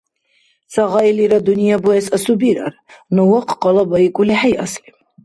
[0.71, 2.73] Ца гъайлира дунъя буэс асубирар.
[3.13, 4.89] Ну вахъ къалабаикӀули хӀейасли?